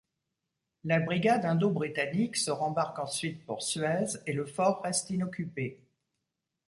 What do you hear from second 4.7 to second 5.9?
reste inoccupé.